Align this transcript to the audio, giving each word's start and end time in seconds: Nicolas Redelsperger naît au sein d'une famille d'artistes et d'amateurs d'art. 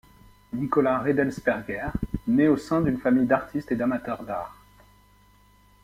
Nicolas 0.53 0.97
Redelsperger 0.97 1.85
naît 2.25 2.47
au 2.47 2.57
sein 2.57 2.81
d'une 2.81 2.97
famille 2.97 3.27
d'artistes 3.27 3.71
et 3.71 3.75
d'amateurs 3.75 4.23
d'art. 4.23 4.57